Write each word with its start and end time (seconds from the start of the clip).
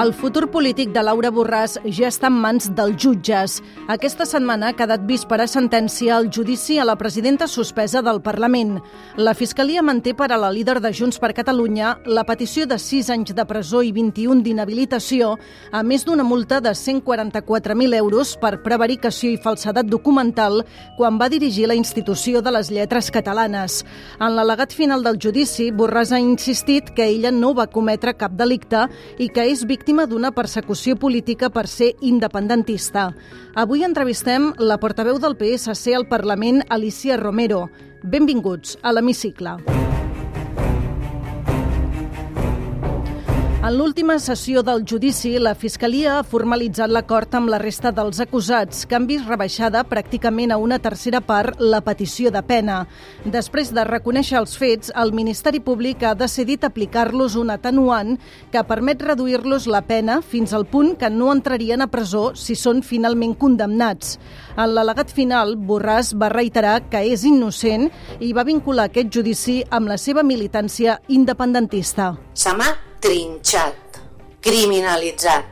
El 0.00 0.14
futur 0.16 0.46
polític 0.48 0.94
de 0.94 1.02
Laura 1.04 1.28
Borràs 1.28 1.74
ja 1.92 2.08
està 2.08 2.30
en 2.30 2.36
mans 2.40 2.70
dels 2.72 2.96
jutges. 3.02 3.58
Aquesta 3.92 4.24
setmana 4.24 4.70
ha 4.70 4.76
quedat 4.78 5.02
vist 5.04 5.26
per 5.28 5.42
a 5.42 5.46
sentència 5.50 6.14
el 6.16 6.30
judici 6.32 6.78
a 6.80 6.86
la 6.88 6.94
presidenta 6.96 7.44
suspesa 7.44 8.00
del 8.00 8.22
Parlament. 8.24 8.78
La 9.20 9.34
Fiscalia 9.36 9.82
manté 9.84 10.14
per 10.16 10.30
a 10.32 10.38
la 10.40 10.48
líder 10.56 10.78
de 10.80 10.92
Junts 10.96 11.20
per 11.20 11.34
Catalunya 11.36 11.90
la 12.06 12.24
petició 12.24 12.64
de 12.70 12.78
6 12.80 13.10
anys 13.12 13.34
de 13.36 13.44
presó 13.44 13.82
i 13.84 13.90
21 13.92 14.40
d'inhabilitació, 14.46 15.34
a 15.70 15.82
més 15.84 16.06
d'una 16.08 16.24
multa 16.24 16.62
de 16.64 16.72
144.000 16.72 18.00
euros 18.00 18.32
per 18.40 18.62
prevaricació 18.64 19.34
i 19.34 19.42
falsedat 19.44 19.84
documental 19.84 20.62
quan 20.96 21.20
va 21.20 21.28
dirigir 21.28 21.68
la 21.68 21.76
institució 21.76 22.40
de 22.40 22.56
les 22.56 22.72
lletres 22.72 23.12
catalanes. 23.12 23.82
En 24.16 24.32
l'al·legat 24.32 24.72
final 24.72 25.04
del 25.04 25.20
judici, 25.20 25.68
Borràs 25.68 26.16
ha 26.16 26.24
insistit 26.24 26.88
que 26.96 27.04
ella 27.04 27.36
no 27.36 27.52
va 27.52 27.68
cometre 27.68 28.16
cap 28.16 28.32
delicte 28.40 28.88
i 29.20 29.28
que 29.28 29.44
és 29.52 29.68
víctima 29.68 29.89
víctima 29.90 30.06
d'una 30.06 30.30
persecució 30.30 30.94
política 30.94 31.48
per 31.50 31.66
ser 31.66 31.96
independentista. 32.00 33.08
Avui 33.58 33.82
entrevistem 33.82 34.52
la 34.62 34.78
portaveu 34.78 35.18
del 35.18 35.34
PSC 35.34 35.96
al 35.98 36.06
Parlament, 36.06 36.62
Alicia 36.70 37.18
Romero. 37.18 37.66
Benvinguts 38.04 38.78
a 38.82 38.94
l'Hemicicle. 38.94 39.89
En 43.70 43.76
l'última 43.78 44.16
sessió 44.18 44.64
del 44.66 44.80
judici, 44.82 45.36
la 45.38 45.52
Fiscalia 45.54 46.16
ha 46.18 46.22
formalitzat 46.26 46.90
l'acord 46.90 47.36
amb 47.38 47.52
la 47.52 47.60
resta 47.62 47.92
dels 47.94 48.18
acusats, 48.18 48.80
que 48.82 48.96
han 48.98 49.04
vist 49.06 49.28
rebaixada 49.30 49.84
pràcticament 49.86 50.50
a 50.50 50.56
una 50.58 50.80
tercera 50.82 51.20
part 51.22 51.62
la 51.62 51.78
petició 51.86 52.32
de 52.34 52.42
pena. 52.42 52.80
Després 53.22 53.70
de 53.70 53.84
reconèixer 53.86 54.40
els 54.40 54.56
fets, 54.58 54.90
el 54.98 55.14
Ministeri 55.14 55.62
Públic 55.62 56.02
ha 56.02 56.16
decidit 56.18 56.66
aplicar-los 56.66 57.38
un 57.38 57.54
atenuant 57.54 58.16
que 58.50 58.64
permet 58.66 59.06
reduir-los 59.06 59.70
la 59.70 59.84
pena 59.86 60.18
fins 60.18 60.50
al 60.50 60.66
punt 60.66 60.96
que 60.98 61.12
no 61.14 61.30
entrarien 61.30 61.86
a 61.86 61.90
presó 61.94 62.32
si 62.34 62.58
són 62.58 62.82
finalment 62.82 63.38
condemnats. 63.38 64.18
En 64.58 64.74
l'al·legat 64.74 65.14
final, 65.14 65.54
Borràs 65.54 66.16
va 66.18 66.34
reiterar 66.34 66.80
que 66.90 67.06
és 67.14 67.22
innocent 67.22 67.86
i 68.18 68.34
va 68.34 68.48
vincular 68.50 68.90
aquest 68.90 69.14
judici 69.14 69.60
amb 69.70 69.94
la 69.94 70.02
seva 70.10 70.26
militància 70.26 70.98
independentista. 71.06 72.16
M'ha 72.50 72.89
trinxat, 73.00 74.00
criminalitzat, 74.44 75.46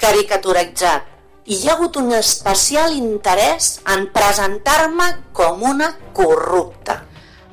caricaturitzat 0.00 1.10
i 1.44 1.58
hi 1.58 1.68
ha 1.68 1.74
hagut 1.74 1.98
un 2.00 2.12
especial 2.16 2.94
interès 2.96 3.80
en 3.94 4.06
presentar-me 4.14 5.10
com 5.36 5.66
una 5.74 5.90
corrupta. 6.16 7.02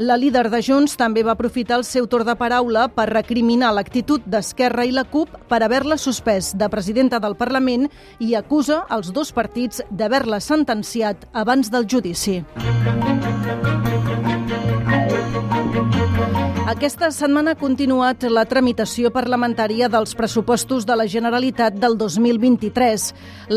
La 0.02 0.16
líder 0.18 0.48
de 0.50 0.62
Junts 0.66 0.96
també 0.98 1.22
va 1.22 1.36
aprofitar 1.36 1.76
el 1.78 1.84
seu 1.86 2.08
torn 2.10 2.26
de 2.26 2.34
paraula 2.40 2.88
per 2.90 3.10
recriminar 3.12 3.74
l'actitud 3.76 4.24
d'Esquerra 4.26 4.88
i 4.88 4.96
la 4.96 5.04
CUP 5.04 5.36
per 5.52 5.60
haver-la 5.62 6.00
suspès 6.02 6.56
de 6.58 6.70
presidenta 6.74 7.20
del 7.22 7.36
Parlament 7.38 7.90
i 8.18 8.34
acusa 8.40 8.86
els 8.90 9.12
dos 9.14 9.30
partits 9.36 9.84
d'haver-la 9.92 10.40
sentenciat 10.42 11.28
abans 11.34 11.70
del 11.70 11.86
judici. 11.86 12.40
Aquesta 16.72 17.10
setmana 17.12 17.52
ha 17.52 17.60
continuat 17.60 18.24
la 18.32 18.46
tramitació 18.48 19.10
parlamentària 19.12 19.90
dels 19.92 20.14
pressupostos 20.16 20.86
de 20.88 20.96
la 20.96 21.04
Generalitat 21.14 21.76
del 21.76 21.98
2023. 22.00 23.08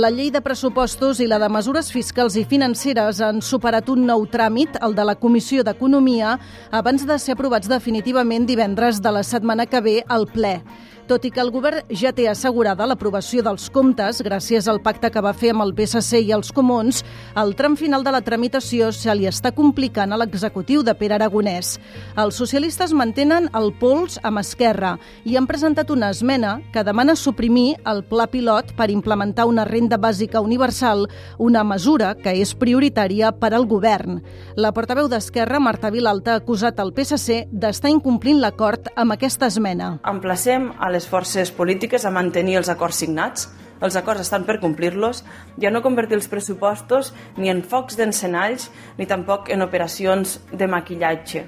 La 0.02 0.10
llei 0.10 0.32
de 0.34 0.40
pressupostos 0.42 1.20
i 1.22 1.28
la 1.30 1.38
de 1.38 1.46
mesures 1.46 1.92
fiscals 1.94 2.34
i 2.34 2.42
financeres 2.50 3.20
han 3.22 3.38
superat 3.38 3.92
un 3.92 4.02
nou 4.08 4.26
tràmit, 4.26 4.80
el 4.82 4.98
de 4.98 5.04
la 5.06 5.14
Comissió 5.14 5.62
d'Economia, 5.62 6.34
abans 6.74 7.06
de 7.06 7.20
ser 7.22 7.36
aprovats 7.38 7.70
definitivament 7.70 8.50
divendres 8.50 8.98
de 8.98 9.14
la 9.14 9.22
setmana 9.22 9.70
que 9.70 9.84
ve 9.84 10.00
al 10.08 10.26
ple. 10.34 10.56
Tot 11.04 11.26
i 11.28 11.30
que 11.30 11.42
el 11.42 11.50
govern 11.52 11.82
ja 11.92 12.14
té 12.16 12.24
assegurada 12.30 12.86
l'aprovació 12.88 13.42
dels 13.44 13.66
comptes 13.68 14.22
gràcies 14.24 14.64
al 14.72 14.78
pacte 14.80 15.10
que 15.12 15.20
va 15.20 15.34
fer 15.36 15.50
amb 15.52 15.60
el 15.66 15.74
PSC 15.76 16.22
i 16.24 16.30
els 16.32 16.48
comuns, 16.56 17.02
el 17.36 17.52
tram 17.58 17.74
final 17.76 18.00
de 18.06 18.14
la 18.14 18.22
tramitació 18.24 18.88
se 18.96 19.12
li 19.12 19.28
està 19.28 19.52
complicant 19.52 20.14
a 20.14 20.16
l'executiu 20.16 20.80
de 20.80 20.94
Pere 20.96 21.18
Aragonès. 21.18 21.74
Els 22.16 22.38
socialistes 22.40 22.94
mantenen 22.96 23.50
el 23.52 23.68
pols 23.82 24.16
amb 24.24 24.40
Esquerra 24.40 24.94
i 25.28 25.36
han 25.36 25.48
presentat 25.50 25.92
una 25.92 26.08
esmena 26.08 26.54
que 26.72 26.86
demana 26.88 27.18
suprimir 27.20 27.74
el 27.84 28.00
pla 28.08 28.24
pilot 28.32 28.72
per 28.72 28.88
implementar 28.88 29.44
una 29.44 29.68
renda 29.68 30.00
bàsica 30.00 30.40
universal, 30.40 31.04
una 31.36 31.66
mesura 31.68 32.14
que 32.16 32.32
és 32.32 32.54
prioritària 32.56 33.34
per 33.36 33.52
al 33.52 33.68
govern. 33.68 34.22
La 34.56 34.72
portaveu 34.72 35.12
d'Esquerra, 35.12 35.60
Marta 35.60 35.92
Vilalta, 35.92 36.32
ha 36.32 36.40
acusat 36.40 36.80
el 36.80 36.94
PSC 36.96 37.44
d'estar 37.52 37.92
incomplint 37.92 38.40
l'acord 38.40 38.88
amb 38.96 39.18
aquesta 39.18 39.52
esmena. 39.52 39.98
Emplacem 40.08 40.70
a 40.80 40.93
les 40.94 41.08
forces 41.10 41.50
polítiques 41.50 42.06
a 42.06 42.12
mantenir 42.14 42.60
els 42.60 42.70
acords 42.72 43.02
signats. 43.02 43.48
Els 43.84 43.98
acords 43.98 44.22
estan 44.22 44.46
per 44.46 44.60
complir-los, 44.62 45.24
ja 45.60 45.72
no 45.74 45.82
convertir 45.82 46.16
els 46.20 46.30
pressupostos 46.30 47.10
ni 47.36 47.50
en 47.52 47.64
focs 47.66 47.98
d'encenalls 47.98 48.70
ni 48.96 49.10
tampoc 49.10 49.50
en 49.50 49.66
operacions 49.66 50.38
de 50.54 50.70
maquillatge. 50.70 51.44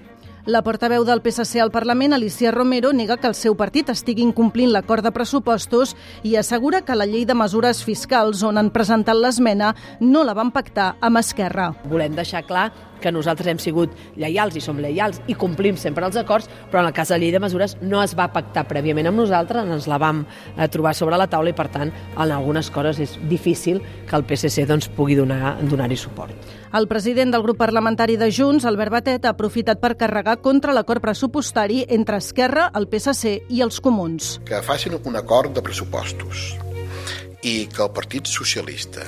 La 0.47 0.61
portaveu 0.63 1.03
del 1.03 1.19
PSC 1.25 1.59
al 1.59 1.73
Parlament, 1.75 2.13
Alicia 2.15 2.53
Romero, 2.53 2.93
nega 2.95 3.17
que 3.19 3.27
el 3.27 3.35
seu 3.35 3.57
partit 3.59 3.89
estigui 3.91 4.23
incomplint 4.23 4.71
l'acord 4.71 5.03
de 5.03 5.11
pressupostos 5.11 5.97
i 6.23 6.37
assegura 6.39 6.85
que 6.87 6.95
la 6.95 7.09
llei 7.11 7.25
de 7.27 7.35
mesures 7.35 7.81
fiscals 7.83 8.45
on 8.47 8.61
han 8.61 8.69
presentat 8.71 9.19
l'esmena 9.19 9.73
no 9.99 10.23
la 10.23 10.37
van 10.39 10.53
pactar 10.55 10.93
amb 11.03 11.19
Esquerra. 11.19 11.73
Volem 11.91 12.15
deixar 12.15 12.45
clar 12.47 12.69
que 13.03 13.11
nosaltres 13.11 13.51
hem 13.51 13.59
sigut 13.59 13.97
lleials 14.15 14.55
i 14.55 14.63
som 14.63 14.79
lleials 14.79 15.19
i 15.27 15.35
complim 15.35 15.75
sempre 15.83 16.07
els 16.07 16.19
acords, 16.21 16.47
però 16.71 16.85
en 16.85 16.93
el 16.93 16.95
cas 16.95 17.11
de 17.11 17.17
la 17.17 17.25
llei 17.25 17.35
de 17.35 17.41
mesures 17.43 17.75
no 17.83 18.05
es 18.05 18.15
va 18.15 18.29
pactar 18.31 18.69
prèviament 18.71 19.11
amb 19.11 19.19
nosaltres, 19.25 19.67
ens 19.67 19.89
la 19.91 19.99
vam 19.99 20.23
eh, 20.55 20.69
trobar 20.71 20.95
sobre 20.95 21.19
la 21.19 21.27
taula 21.27 21.51
i, 21.51 21.57
per 21.59 21.67
tant, 21.75 21.91
en 21.91 22.37
algunes 22.39 22.71
coses 22.71 23.03
és 23.03 23.19
difícil 23.27 23.83
que 24.07 24.15
el 24.15 24.23
PSC 24.31 24.63
doncs, 24.71 24.87
pugui 24.95 25.19
donar-hi 25.19 25.67
donar 25.67 25.91
suport. 25.99 26.56
El 26.77 26.89
president 26.89 27.31
del 27.33 27.41
grup 27.41 27.57
parlamentari 27.57 28.19
de 28.21 28.27
Junts, 28.29 28.67
Albert 28.69 28.93
Batet, 28.93 29.25
ha 29.25 29.31
aprofitat 29.33 29.79
per 29.81 29.95
carregar 29.97 30.35
contra 30.45 30.75
l'acord 30.77 31.01
pressupostari 31.01 31.87
entre 31.97 32.19
Esquerra, 32.21 32.67
el 32.77 32.85
PSC 32.93 33.33
i 33.49 33.63
els 33.65 33.79
comuns. 33.81 34.35
Que 34.45 34.61
facin 34.67 34.99
un 34.99 35.17
acord 35.17 35.55
de 35.57 35.63
pressupostos 35.65 36.51
i 37.41 37.55
que 37.73 37.81
el 37.81 37.95
Partit 37.97 38.29
Socialista 38.29 39.07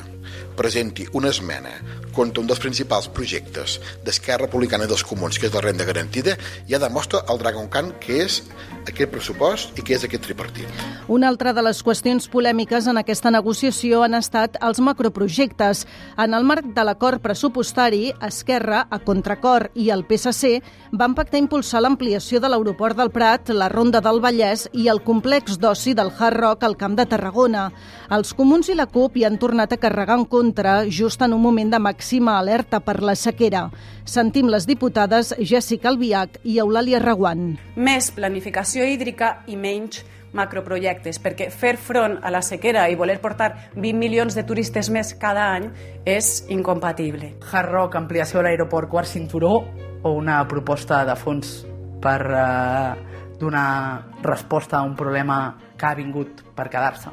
presenti 0.56 1.04
una 1.12 1.28
esmena 1.28 1.74
contra 2.18 2.42
un 2.42 2.50
dels 2.50 2.58
principals 2.62 3.06
projectes 3.14 3.78
d'Esquerra 4.02 4.48
Republicana 4.48 4.88
dels 4.90 5.04
Comuns, 5.06 5.38
que 5.38 5.46
és 5.46 5.54
la 5.54 5.62
renda 5.62 5.86
garantida, 5.86 6.34
ja 6.66 6.82
demostra 6.82 7.22
el 7.30 7.38
Dragon 7.38 7.70
Khan 7.70 7.92
que 8.02 8.24
és 8.24 8.40
aquest 8.88 9.12
pressupost 9.12 9.78
i 9.78 9.84
que 9.84 9.94
és 9.94 10.04
aquest 10.06 10.24
tripartit. 10.24 10.82
Una 11.12 11.28
altra 11.30 11.52
de 11.54 11.62
les 11.62 11.80
qüestions 11.84 12.26
polèmiques 12.32 12.88
en 12.88 12.98
aquesta 13.00 13.30
negociació 13.30 14.02
han 14.04 14.16
estat 14.18 14.56
els 14.64 14.80
macroprojectes. 14.80 15.84
En 16.18 16.34
el 16.34 16.46
marc 16.48 16.66
de 16.74 16.84
l'acord 16.84 17.22
pressupostari, 17.22 18.12
Esquerra, 18.24 18.86
a 18.90 18.98
Contracor 19.04 19.68
i 19.78 19.90
el 19.94 20.04
PSC 20.08 20.58
van 20.98 21.14
pactar 21.14 21.42
impulsar 21.42 21.82
l'ampliació 21.84 22.40
de 22.40 22.50
l'aeroport 22.50 22.96
del 22.98 23.12
Prat, 23.14 23.52
la 23.52 23.68
Ronda 23.68 24.02
del 24.04 24.22
Vallès 24.24 24.66
i 24.72 24.88
el 24.88 25.02
complex 25.04 25.58
d'oci 25.60 25.94
del 25.94 26.12
Hard 26.16 26.40
Rock 26.40 26.64
al 26.64 26.78
Camp 26.80 26.96
de 26.98 27.06
Tarragona. 27.06 27.68
Els 28.10 28.32
comuns 28.34 28.70
i 28.72 28.76
la 28.76 28.88
CUP 28.88 29.18
hi 29.18 29.26
han 29.28 29.38
tornat 29.38 29.72
a 29.74 29.80
carregar 29.80 30.18
en 30.18 30.24
contra 30.24 30.80
just 30.88 31.22
en 31.22 31.36
un 31.36 31.42
moment 31.44 31.70
de 31.70 31.80
màxima 32.08 32.38
alerta 32.38 32.80
per 32.80 33.02
la 33.02 33.14
sequera. 33.14 33.68
Sentim 34.04 34.48
les 34.48 34.64
diputades 34.66 35.34
Jessica 35.44 35.90
Albiach 35.90 36.38
i 36.42 36.58
Eulàlia 36.58 36.98
Reguant. 37.02 37.58
Més 37.76 38.10
planificació 38.10 38.84
hídrica 38.84 39.42
i 39.46 39.56
menys 39.56 40.04
macroprojectes, 40.32 41.18
perquè 41.20 41.50
fer 41.52 41.76
front 41.76 42.18
a 42.24 42.30
la 42.30 42.40
sequera 42.40 42.86
i 42.88 42.96
voler 42.96 43.18
portar 43.20 43.50
20 43.74 43.98
milions 43.98 44.34
de 44.34 44.42
turistes 44.42 44.88
més 44.88 45.12
cada 45.20 45.50
any 45.52 45.68
és 46.06 46.46
incompatible. 46.48 47.34
Hard 47.52 47.72
Rock, 47.72 47.96
ampliació 47.96 48.40
de 48.40 48.48
l'aeroport 48.48 48.88
quart 48.88 49.08
cinturó 49.08 49.64
o 50.02 50.12
una 50.16 50.40
proposta 50.48 51.04
de 51.04 51.16
fons 51.16 51.66
per 52.00 52.20
eh, 52.24 53.36
donar 53.38 54.22
resposta 54.22 54.78
a 54.78 54.82
un 54.82 54.96
problema 54.96 55.58
que 55.76 55.86
ha 55.86 55.94
vingut 55.94 56.40
per 56.56 56.70
quedar-se. 56.72 57.12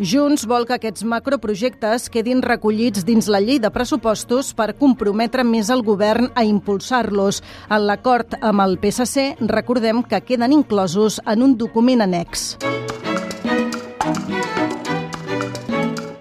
Junts 0.00 0.46
vol 0.48 0.64
que 0.64 0.78
aquests 0.78 1.04
macroprojectes 1.04 2.06
quedin 2.08 2.40
recollits 2.40 3.04
dins 3.04 3.26
la 3.28 3.36
llei 3.44 3.58
de 3.60 3.68
pressupostos 3.68 4.54
per 4.56 4.72
comprometre 4.78 5.44
més 5.44 5.68
el 5.68 5.82
govern 5.84 6.30
a 6.32 6.44
impulsar-los. 6.48 7.42
En 7.68 7.84
l'acord 7.84 8.32
amb 8.40 8.64
el 8.64 8.78
PSC, 8.80 9.36
recordem 9.44 10.00
que 10.00 10.22
queden 10.24 10.56
inclosos 10.56 11.20
en 11.28 11.44
un 11.44 11.58
document 11.60 12.00
annex. 12.00 12.56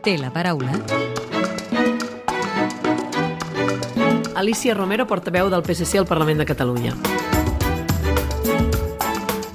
Té 0.03 0.17
la 0.19 0.33
paraula 0.35 0.75
Alicia 4.35 4.75
Romero, 4.75 5.07
portaveu 5.07 5.47
del 5.51 5.63
PSC 5.63 6.03
al 6.03 6.07
Parlament 6.07 6.43
de 6.43 6.51
Catalunya. 6.51 7.38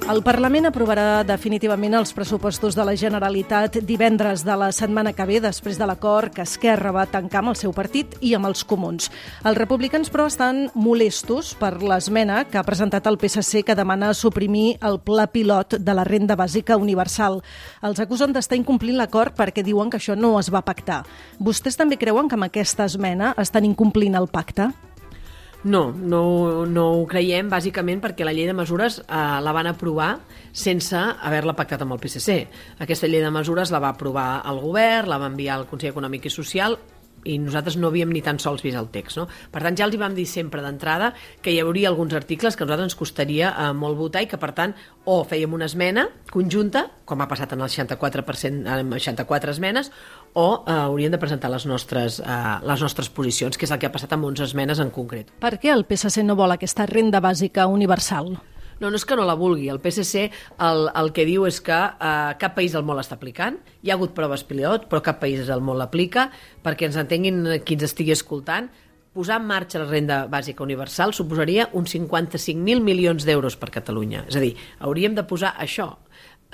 El 0.04 0.18
Parlament 0.20 0.68
aprovarà 0.68 1.22
definitivament 1.24 1.94
els 1.96 2.10
pressupostos 2.12 2.74
de 2.76 2.84
la 2.84 2.92
Generalitat 2.92 3.78
divendres 3.88 4.42
de 4.44 4.52
la 4.60 4.68
setmana 4.76 5.14
que 5.16 5.24
ve, 5.24 5.38
després 5.40 5.78
de 5.80 5.88
l'acord 5.88 6.28
que 6.34 6.44
Esquerra 6.44 6.92
va 6.92 7.06
tancar 7.08 7.40
amb 7.40 7.54
el 7.54 7.56
seu 7.56 7.72
partit 7.72 8.12
i 8.20 8.34
amb 8.36 8.50
els 8.50 8.66
comuns. 8.68 9.08
Els 9.48 9.56
republicans, 9.56 10.12
però, 10.12 10.28
estan 10.28 10.66
molestos 10.76 11.54
per 11.56 11.78
l'esmena 11.80 12.42
que 12.44 12.60
ha 12.60 12.66
presentat 12.68 13.08
el 13.08 13.16
PSC 13.16 13.64
que 13.64 13.78
demana 13.80 14.12
suprimir 14.12 14.76
el 14.84 15.00
pla 15.00 15.24
pilot 15.24 15.78
de 15.80 15.96
la 15.96 16.04
renda 16.04 16.36
bàsica 16.36 16.76
universal. 16.76 17.40
Els 17.80 18.04
acusen 18.04 18.36
d'estar 18.36 18.60
incomplint 18.60 19.00
l'acord 19.00 19.32
perquè 19.32 19.64
diuen 19.64 19.88
que 19.88 20.02
això 20.02 20.20
no 20.20 20.36
es 20.36 20.52
va 20.52 20.66
pactar. 20.68 21.06
Vostès 21.40 21.80
també 21.80 21.96
creuen 21.96 22.28
que 22.28 22.36
amb 22.36 22.52
aquesta 22.52 22.84
esmena 22.84 23.32
estan 23.40 23.64
incomplint 23.64 24.20
el 24.20 24.28
pacte? 24.28 24.68
No, 25.64 25.94
no, 25.96 26.66
no 26.68 26.84
ho 26.92 27.04
creiem, 27.08 27.48
bàsicament 27.48 28.02
perquè 28.02 28.26
la 28.26 28.34
llei 28.36 28.44
de 28.44 28.56
mesures 28.56 28.98
eh, 29.00 29.20
la 29.40 29.54
van 29.56 29.70
aprovar 29.70 30.10
sense 30.52 30.98
haver-la 30.98 31.54
pactat 31.56 31.80
amb 31.80 31.96
el 31.96 32.02
PSC. 32.02 32.36
Aquesta 32.84 33.08
llei 33.08 33.24
de 33.24 33.32
mesures 33.32 33.72
la 33.72 33.80
va 33.80 33.94
aprovar 33.94 34.42
el 34.50 34.60
govern, 34.60 35.08
la 35.08 35.18
va 35.22 35.30
enviar 35.32 35.56
al 35.56 35.68
Consell 35.70 35.94
Econòmic 35.94 36.28
i 36.28 36.34
Social 36.34 36.76
i 37.24 37.38
nosaltres 37.42 37.76
no 37.80 37.90
havíem 37.90 38.12
ni 38.12 38.22
tan 38.24 38.38
sols 38.42 38.62
vist 38.64 38.78
el 38.78 38.90
text. 38.94 39.18
No? 39.20 39.26
Per 39.52 39.62
tant, 39.64 39.76
ja 39.78 39.86
els 39.88 39.96
hi 39.96 40.00
vam 40.00 40.14
dir 40.16 40.26
sempre 40.30 40.62
d'entrada 40.64 41.12
que 41.42 41.52
hi 41.52 41.60
hauria 41.62 41.90
alguns 41.90 42.14
articles 42.14 42.56
que 42.56 42.64
a 42.64 42.66
nosaltres 42.66 42.92
ens 42.92 42.98
costaria 43.00 43.52
eh, 43.52 43.72
molt 43.76 43.98
votar 43.98 44.24
i 44.24 44.30
que, 44.30 44.40
per 44.40 44.52
tant, 44.56 44.76
o 45.04 45.20
fèiem 45.28 45.52
una 45.56 45.68
esmena 45.70 46.06
conjunta, 46.32 46.86
com 47.04 47.20
ha 47.20 47.28
passat 47.30 47.52
en 47.56 47.64
el 47.64 47.70
64%, 47.72 48.64
amb 48.78 48.96
64 48.96 49.54
esmenes, 49.54 49.92
o 50.32 50.48
eh, 50.62 50.78
haurien 50.86 51.14
de 51.14 51.20
presentar 51.22 51.52
les 51.52 51.66
nostres, 51.70 52.20
eh, 52.20 52.40
les 52.64 52.86
nostres 52.86 53.10
posicions, 53.12 53.58
que 53.58 53.68
és 53.68 53.74
el 53.74 53.80
que 53.80 53.90
ha 53.90 53.94
passat 53.94 54.16
amb 54.16 54.30
11 54.32 54.48
esmenes 54.48 54.82
en 54.82 54.92
concret. 54.94 55.30
Per 55.40 55.56
què 55.60 55.72
el 55.74 55.86
PSC 55.88 56.24
no 56.24 56.38
vol 56.38 56.56
aquesta 56.56 56.88
renda 56.90 57.22
bàsica 57.24 57.68
universal? 57.70 58.34
No, 58.80 58.90
no 58.90 58.98
és 58.98 59.04
que 59.06 59.16
no 59.18 59.26
la 59.26 59.36
vulgui. 59.38 59.68
El 59.72 59.80
PSC 59.82 60.28
el, 60.64 60.88
el 60.94 61.12
que 61.16 61.26
diu 61.28 61.46
és 61.48 61.60
que 61.64 61.76
eh, 61.76 62.32
cap 62.40 62.56
país 62.56 62.74
del 62.74 62.86
món 62.86 62.98
l'està 62.98 63.18
aplicant. 63.18 63.58
Hi 63.82 63.92
ha 63.92 63.98
hagut 63.98 64.14
proves 64.16 64.46
pilot, 64.46 64.88
però 64.90 65.02
cap 65.04 65.20
país 65.22 65.46
del 65.46 65.62
món 65.64 65.78
l'aplica. 65.80 66.28
Perquè 66.64 66.90
ens 66.90 66.98
entenguin 67.00 67.44
qui 67.64 67.78
ens 67.78 67.86
estigui 67.90 68.14
escoltant, 68.14 68.70
posar 69.14 69.38
en 69.40 69.46
marxa 69.46 69.78
la 69.78 69.86
renda 69.86 70.24
bàsica 70.26 70.64
universal 70.64 71.14
suposaria 71.14 71.68
uns 71.72 71.94
55.000 71.94 72.82
milions 72.82 73.24
d'euros 73.24 73.56
per 73.56 73.70
Catalunya. 73.70 74.24
És 74.28 74.36
a 74.36 74.42
dir, 74.42 74.56
hauríem 74.82 75.14
de 75.14 75.22
posar 75.28 75.54
això. 75.62 75.92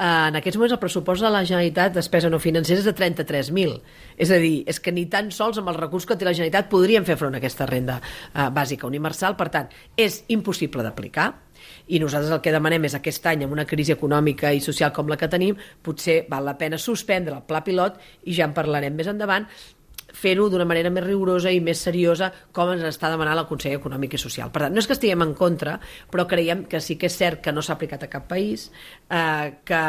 Eh, 0.00 0.29
en 0.31 0.37
aquests 0.38 0.56
moments 0.56 0.73
el 0.73 0.81
pressupost 0.81 1.20
de 1.20 1.29
la 1.29 1.43
Generalitat 1.44 1.93
despesa 1.93 2.31
no 2.32 2.38
financera 2.41 2.81
és 2.81 2.87
de 2.88 2.94
33.000. 2.97 3.75
És 4.17 4.31
a 4.32 4.38
dir, 4.41 4.62
és 4.70 4.81
que 4.81 4.94
ni 4.97 5.05
tan 5.12 5.29
sols 5.35 5.61
amb 5.61 5.69
els 5.69 5.76
recursos 5.76 6.08
que 6.08 6.17
té 6.17 6.25
la 6.25 6.32
Generalitat 6.32 6.70
podríem 6.73 7.05
fer 7.05 7.19
front 7.20 7.37
a 7.37 7.41
aquesta 7.43 7.69
renda 7.69 7.99
eh, 8.00 8.49
bàsica 8.49 8.88
universal. 8.88 9.37
Per 9.37 9.50
tant, 9.52 9.69
és 10.00 10.23
impossible 10.32 10.87
d'aplicar 10.87 11.29
i 11.93 12.00
nosaltres 12.00 12.32
el 12.32 12.41
que 12.41 12.55
demanem 12.55 12.88
és 12.88 12.97
aquest 12.97 13.29
any, 13.29 13.44
amb 13.44 13.52
una 13.52 13.67
crisi 13.69 13.93
econòmica 13.93 14.55
i 14.56 14.62
social 14.64 14.94
com 14.97 15.11
la 15.12 15.19
que 15.20 15.29
tenim, 15.29 15.58
potser 15.85 16.23
val 16.31 16.49
la 16.49 16.56
pena 16.56 16.81
suspendre 16.81 17.37
el 17.37 17.44
pla 17.44 17.61
pilot 17.67 18.00
i 18.25 18.38
ja 18.38 18.49
en 18.49 18.56
parlarem 18.56 18.97
més 18.97 19.11
endavant, 19.12 19.44
fer-ho 20.17 20.49
d'una 20.51 20.67
manera 20.69 20.91
més 20.93 21.05
rigorosa 21.05 21.53
i 21.53 21.61
més 21.65 21.83
seriosa 21.87 22.31
com 22.53 22.73
ens 22.75 22.87
està 22.89 23.11
demanant 23.12 23.39
el 23.39 23.49
Consell 23.51 23.79
Econòmic 23.79 24.17
i 24.17 24.23
Social. 24.23 24.51
Per 24.53 24.65
tant, 24.65 24.75
no 24.75 24.83
és 24.83 24.89
que 24.89 24.97
estiguem 24.99 25.25
en 25.27 25.35
contra, 25.39 25.79
però 26.11 26.27
creiem 26.31 26.67
que 26.71 26.83
sí 26.85 26.99
que 27.01 27.11
és 27.11 27.17
cert 27.17 27.43
que 27.45 27.55
no 27.55 27.62
s'ha 27.62 27.77
aplicat 27.79 28.07
a 28.07 28.11
cap 28.12 28.29
país, 28.31 28.71
eh, 29.09 29.55
que 29.65 29.85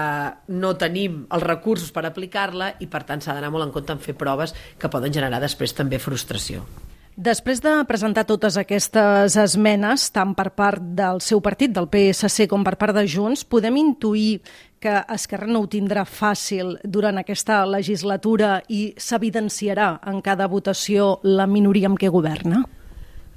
no 0.56 0.76
tenim 0.78 1.26
els 1.32 1.48
recursos 1.48 1.92
per 1.92 2.06
aplicar-la 2.08 2.76
i, 2.80 2.88
per 2.92 3.06
tant, 3.08 3.22
s'ha 3.22 3.36
d'anar 3.38 3.52
molt 3.54 3.70
en 3.70 3.76
compte 3.76 3.98
en 3.98 4.04
fer 4.04 4.18
proves 4.18 4.56
que 4.78 4.92
poden 4.92 5.14
generar 5.14 5.42
després 5.44 5.76
també 5.78 6.00
frustració. 6.00 6.66
Després 7.20 7.60
de 7.60 7.74
presentar 7.90 8.24
totes 8.24 8.56
aquestes 8.56 9.36
esmenes, 9.36 10.08
tant 10.16 10.32
per 10.34 10.48
part 10.56 10.82
del 10.96 11.20
seu 11.20 11.42
partit, 11.44 11.74
del 11.76 11.90
PSC, 11.92 12.48
com 12.48 12.64
per 12.64 12.78
part 12.80 12.96
de 12.96 13.04
Junts, 13.04 13.44
podem 13.44 13.76
intuir 13.82 14.40
que 14.82 14.96
Esquerra 15.12 15.50
no 15.52 15.62
ho 15.62 15.68
tindrà 15.70 16.06
fàcil 16.08 16.78
durant 16.84 17.20
aquesta 17.20 17.66
legislatura 17.68 18.62
i 18.70 18.94
s'evidenciarà 18.98 19.98
en 20.08 20.22
cada 20.24 20.48
votació 20.48 21.18
la 21.24 21.46
minoria 21.52 21.92
amb 21.92 22.00
què 22.00 22.10
governa? 22.10 22.64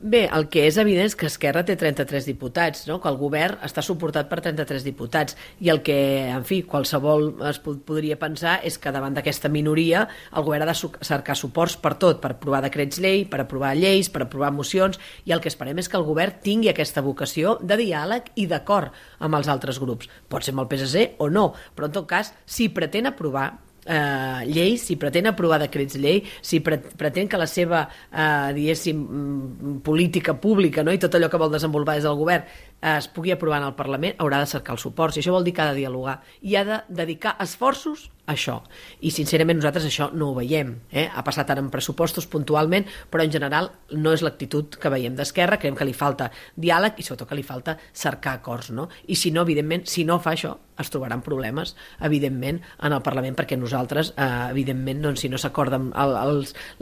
Bé, 0.05 0.27
el 0.37 0.51
que 0.53 0.67
és 0.69 0.77
evident 0.77 1.07
és 1.09 1.15
que 1.17 1.25
Esquerra 1.31 1.63
té 1.65 1.79
33 1.81 2.27
diputats, 2.29 2.83
no? 2.91 2.99
que 3.01 3.09
el 3.09 3.15
govern 3.17 3.63
està 3.65 3.81
suportat 3.81 4.29
per 4.29 4.43
33 4.45 4.85
diputats, 4.85 5.33
i 5.65 5.71
el 5.73 5.81
que, 5.87 5.97
en 6.29 6.45
fi, 6.45 6.59
qualsevol 6.69 7.31
es 7.49 7.63
podria 7.65 8.19
pensar 8.21 8.59
és 8.69 8.77
que 8.77 8.93
davant 8.93 9.17
d'aquesta 9.17 9.49
minoria 9.49 10.05
el 10.37 10.45
govern 10.45 10.67
ha 10.67 10.75
de 10.75 10.93
cercar 11.09 11.39
suports 11.41 11.79
per 11.81 11.95
tot, 11.97 12.21
per 12.21 12.35
aprovar 12.35 12.61
decrets 12.67 13.01
llei, 13.01 13.25
per 13.25 13.41
aprovar 13.47 13.73
lleis, 13.81 14.13
per 14.13 14.27
aprovar 14.27 14.53
mocions, 14.53 15.01
i 15.25 15.33
el 15.33 15.41
que 15.41 15.49
esperem 15.49 15.81
és 15.81 15.89
que 15.89 15.97
el 15.97 16.05
govern 16.05 16.37
tingui 16.45 16.69
aquesta 16.75 17.01
vocació 17.01 17.57
de 17.65 17.81
diàleg 17.81 18.29
i 18.37 18.45
d'acord 18.45 18.93
amb 19.25 19.41
els 19.41 19.49
altres 19.49 19.81
grups. 19.81 20.13
Pot 20.29 20.45
ser 20.45 20.53
amb 20.53 20.67
el 20.67 20.69
PSC 20.69 21.15
o 21.17 21.33
no, 21.33 21.55
però 21.73 21.89
en 21.89 21.97
tot 21.97 22.13
cas, 22.13 22.37
si 22.45 22.69
pretén 22.69 23.09
aprovar 23.09 23.55
eh, 23.87 24.45
lleis, 24.47 24.83
si 24.83 24.97
pretén 24.97 25.27
aprovar 25.27 25.61
decrets 25.63 25.97
llei, 26.01 26.23
si 26.41 26.61
pre 26.65 26.79
pretén 26.79 27.29
que 27.29 27.41
la 27.41 27.47
seva, 27.47 27.89
eh, 28.11 28.53
diguéssim, 28.57 29.01
mm, 29.01 29.81
política 29.85 30.35
pública 30.41 30.85
no? 30.85 30.93
i 30.93 30.99
tot 30.99 31.15
allò 31.15 31.31
que 31.31 31.41
vol 31.41 31.53
desenvolupar 31.53 31.97
des 31.97 32.05
del 32.09 32.17
govern 32.19 32.45
es 32.85 33.09
pugui 33.09 33.33
aprovar 33.33 33.63
en 33.63 33.69
el 33.71 33.77
Parlament, 33.79 34.19
haurà 34.21 34.43
de 34.43 34.49
cercar 34.51 34.75
el 34.77 34.83
suport. 34.83 35.17
I 35.17 35.23
això 35.23 35.33
vol 35.33 35.47
dir 35.47 35.55
que 35.57 35.63
ha 35.65 35.71
de 35.73 35.79
dialogar. 35.79 36.19
I 36.45 36.59
ha 36.61 36.65
de 36.69 36.81
dedicar 36.93 37.33
esforços 37.41 38.11
això. 38.29 38.59
I 39.01 39.13
sincerament 39.13 39.59
nosaltres 39.59 39.87
això 39.89 40.11
no 40.13 40.31
ho 40.31 40.35
veiem. 40.37 40.75
Eh? 40.93 41.07
Ha 41.09 41.25
passat 41.25 41.49
ara 41.51 41.65
en 41.65 41.71
pressupostos 41.73 42.29
puntualment, 42.29 42.85
però 43.11 43.25
en 43.25 43.33
general 43.33 43.71
no 43.97 44.13
és 44.13 44.25
l'actitud 44.25 44.77
que 44.81 44.93
veiem 44.93 45.17
d'Esquerra, 45.17 45.59
creiem 45.61 45.81
que 45.81 45.89
li 45.89 45.97
falta 45.97 46.31
diàleg 46.61 47.01
i 47.01 47.09
sobretot 47.09 47.33
que 47.33 47.41
li 47.41 47.47
falta 47.47 47.79
cercar 47.93 48.37
acords. 48.41 48.71
No? 48.77 48.91
I 49.09 49.17
si 49.17 49.33
no, 49.33 49.47
evidentment, 49.49 49.89
si 49.89 50.05
no 50.05 50.21
fa 50.21 50.37
això, 50.37 50.55
es 50.81 50.93
trobaran 50.93 51.25
problemes, 51.25 51.77
evidentment, 52.05 52.61
en 52.85 52.93
el 52.93 53.03
Parlament, 53.07 53.37
perquè 53.41 53.57
nosaltres, 53.57 54.13
eh, 54.19 54.31
evidentment, 54.51 55.01
doncs, 55.09 55.25
si 55.25 55.33
no 55.33 55.41
s'acorden 55.41 55.93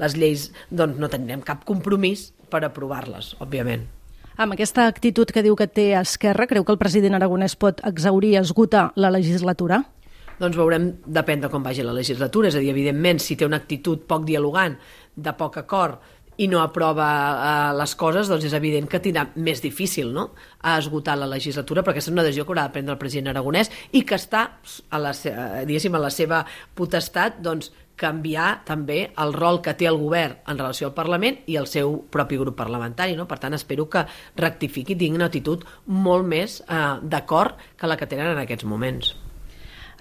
les 0.02 0.18
lleis, 0.18 0.50
doncs 0.70 0.98
no 0.98 1.10
tindrem 1.12 1.46
cap 1.46 1.66
compromís 1.68 2.32
per 2.50 2.64
aprovar-les, 2.66 3.36
òbviament. 3.38 4.01
Amb 4.36 4.54
aquesta 4.54 4.86
actitud 4.88 5.28
que 5.28 5.42
diu 5.44 5.56
que 5.58 5.68
té 5.68 5.92
Esquerra, 5.98 6.46
creu 6.48 6.64
que 6.64 6.72
el 6.72 6.80
president 6.80 7.18
Aragonès 7.18 7.56
pot 7.56 7.82
exaurir, 7.84 8.36
esgotar 8.40 8.90
la 8.96 9.12
legislatura? 9.12 9.82
doncs 10.42 10.56
veurem, 10.58 10.88
depèn 11.06 11.44
de 11.44 11.50
com 11.52 11.62
vagi 11.62 11.84
la 11.86 11.94
legislatura, 11.94 12.48
és 12.50 12.56
a 12.58 12.62
dir, 12.62 12.72
evidentment, 12.72 13.20
si 13.22 13.36
té 13.38 13.46
una 13.46 13.60
actitud 13.62 14.00
poc 14.10 14.24
dialogant, 14.26 14.74
de 15.14 15.34
poc 15.38 15.60
acord, 15.60 16.00
i 16.40 16.48
no 16.48 16.62
aprova 16.62 17.06
eh, 17.12 17.74
les 17.76 17.92
coses, 18.00 18.30
doncs 18.30 18.46
és 18.48 18.56
evident 18.56 18.88
que 18.90 18.98
tindrà 19.04 19.26
més 19.36 19.60
difícil 19.62 20.10
no? 20.16 20.30
a 20.64 20.78
esgotar 20.80 21.14
la 21.20 21.28
legislatura, 21.30 21.84
perquè 21.84 22.00
és 22.02 22.08
una 22.10 22.24
decisió 22.24 22.46
que 22.46 22.54
haurà 22.54 22.66
de 22.66 22.74
prendre 22.74 22.96
el 22.96 23.00
president 23.00 23.30
Aragonès 23.30 23.70
i 23.92 24.02
que 24.08 24.16
està, 24.18 24.46
a 24.88 25.02
la, 25.02 25.12
diguéssim, 25.68 25.94
a 25.94 26.02
la 26.02 26.10
seva 26.10 26.42
potestat, 26.74 27.38
doncs, 27.44 27.70
canviar 28.02 28.50
també 28.68 29.00
el 29.22 29.34
rol 29.36 29.62
que 29.64 29.76
té 29.78 29.88
el 29.90 30.00
govern 30.00 30.38
en 30.50 30.60
relació 30.60 30.90
al 30.90 30.96
Parlament 30.98 31.40
i 31.46 31.58
el 31.60 31.70
seu 31.70 32.00
propi 32.12 32.40
grup 32.40 32.58
parlamentari. 32.58 33.16
No? 33.18 33.28
Per 33.30 33.38
tant, 33.42 33.54
espero 33.56 33.88
que 33.90 34.04
rectifiqui 34.42 34.96
i 34.96 35.00
tingui 35.04 35.22
una 35.22 35.30
actitud 35.30 35.66
molt 35.86 36.28
més 36.28 36.60
eh, 36.66 36.84
d'acord 37.02 37.60
que 37.78 37.90
la 37.90 37.98
que 38.00 38.10
tenen 38.10 38.34
en 38.34 38.42
aquests 38.42 38.68
moments. 38.68 39.14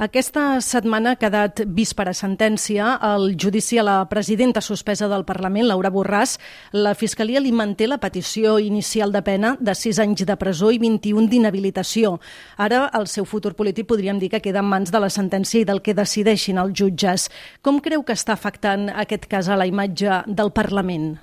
Aquesta 0.02 0.56
setmana 0.66 1.12
ha 1.14 1.18
quedat 1.22 1.60
vist 1.78 1.94
per 1.94 2.08
a 2.10 2.14
sentència 2.18 2.96
el 3.06 3.36
judici 3.38 3.78
a 3.78 3.84
la 3.86 4.00
presidenta 4.10 4.58
suspesa 4.66 5.06
del 5.12 5.28
Parlament, 5.30 5.68
Laura 5.70 5.92
Borràs. 5.94 6.40
La 6.74 6.96
Fiscalia 6.98 7.38
li 7.38 7.52
manté 7.54 7.86
la 7.86 8.00
petició 8.02 8.56
inicial 8.58 9.14
de 9.14 9.22
pena 9.22 9.54
de 9.62 9.78
6 9.78 10.02
anys 10.02 10.26
de 10.26 10.40
presó 10.42 10.74
i 10.74 10.82
21 10.82 11.30
d'inhabilitació. 11.30 12.16
Ara 12.58 12.88
el 12.98 13.06
seu 13.06 13.30
futur 13.30 13.54
polític 13.54 13.86
podríem 13.94 14.18
dir 14.18 14.34
que 14.34 14.42
queda 14.42 14.66
en 14.66 14.74
mans 14.74 14.90
de 14.90 15.06
la 15.06 15.14
sentència 15.14 15.62
i 15.62 15.70
del 15.70 15.86
que 15.86 15.94
decideixin 15.94 16.58
els 16.58 16.74
jutges. 16.74 17.30
Com 17.62 17.78
creu 17.78 18.02
que 18.02 18.18
està 18.18 18.34
afectant 18.34 18.90
aquest 18.90 19.30
cas 19.30 19.54
a 19.54 19.60
la 19.60 19.70
imatge 19.70 20.24
del 20.26 20.50
Parlament? 20.50 21.20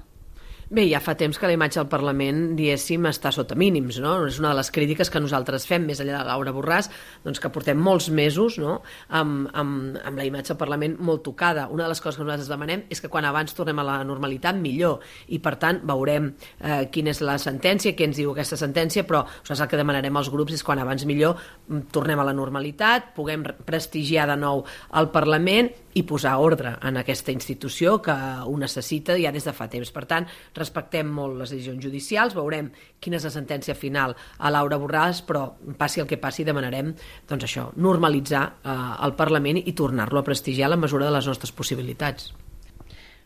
Bé, 0.69 0.83
ja 0.85 0.99
fa 1.01 1.15
temps 1.17 1.39
que 1.41 1.49
la 1.49 1.55
imatge 1.57 1.79
del 1.79 1.87
Parlament, 1.89 2.41
diguéssim, 2.53 3.07
està 3.09 3.31
sota 3.33 3.57
mínims, 3.57 3.97
no? 4.05 4.11
És 4.29 4.37
una 4.37 4.51
de 4.51 4.59
les 4.59 4.69
crítiques 4.69 5.09
que 5.09 5.23
nosaltres 5.25 5.65
fem, 5.65 5.87
més 5.89 6.03
enllà 6.05 6.19
de 6.19 6.29
Laura 6.29 6.53
Borràs, 6.53 6.91
doncs 7.25 7.41
que 7.41 7.49
portem 7.55 7.81
molts 7.81 8.11
mesos 8.13 8.59
no? 8.61 8.75
amb, 9.09 9.49
amb, 9.57 9.97
amb 9.97 10.21
la 10.21 10.27
imatge 10.29 10.53
del 10.53 10.59
Parlament 10.61 10.99
molt 11.01 11.25
tocada. 11.25 11.71
Una 11.73 11.87
de 11.87 11.95
les 11.95 12.05
coses 12.05 12.21
que 12.21 12.27
nosaltres 12.27 12.53
demanem 12.53 12.85
és 12.93 13.01
que 13.01 13.09
quan 13.09 13.25
abans 13.25 13.57
tornem 13.57 13.81
a 13.81 13.87
la 13.89 13.97
normalitat, 14.05 14.61
millor. 14.61 15.01
I, 15.33 15.41
per 15.41 15.55
tant, 15.57 15.81
veurem 15.89 16.35
eh, 16.37 16.85
quina 16.93 17.17
és 17.17 17.25
la 17.25 17.39
sentència, 17.41 17.97
què 17.97 18.11
ens 18.11 18.21
diu 18.21 18.37
aquesta 18.37 18.61
sentència, 18.61 19.09
però 19.09 19.25
nosaltres 19.25 19.65
el 19.65 19.73
que 19.73 19.81
demanarem 19.81 20.21
als 20.21 20.29
grups 20.29 20.61
és 20.61 20.67
quan 20.69 20.85
abans 20.85 21.09
millor 21.09 21.41
mm, 21.41 21.89
tornem 21.97 22.21
a 22.21 22.29
la 22.29 22.37
normalitat, 22.37 23.15
puguem 23.17 23.49
prestigiar 23.65 24.29
de 24.29 24.37
nou 24.45 24.67
el 25.01 25.15
Parlament 25.17 25.73
i 25.99 26.05
posar 26.07 26.37
ordre 26.39 26.77
en 26.87 27.01
aquesta 27.01 27.33
institució 27.35 27.97
que 28.05 28.15
ho 28.15 28.57
necessita 28.61 29.17
ja 29.19 29.33
des 29.35 29.47
de 29.49 29.55
fa 29.57 29.69
temps. 29.71 29.91
Per 29.95 30.05
tant, 30.11 30.29
respectem 30.57 31.11
molt 31.11 31.41
les 31.41 31.55
decisions 31.55 31.83
judicials, 31.85 32.37
veurem 32.39 32.71
quina 33.03 33.19
és 33.19 33.27
la 33.27 33.35
sentència 33.35 33.77
final 33.79 34.15
a 34.39 34.53
Laura 34.55 34.79
Borràs, 34.81 35.25
però 35.27 35.47
passi 35.79 36.03
el 36.03 36.11
que 36.11 36.21
passi 36.23 36.47
demanarem 36.47 36.95
doncs 37.29 37.49
això, 37.49 37.69
normalitzar 37.77 38.45
eh, 38.63 38.77
el 39.07 39.17
Parlament 39.19 39.63
i 39.65 39.75
tornar-lo 39.75 40.23
a 40.23 40.27
prestigiar 40.27 40.71
a 40.71 40.77
la 40.77 40.83
mesura 40.85 41.09
de 41.09 41.17
les 41.19 41.27
nostres 41.27 41.53
possibilitats. 41.53 42.33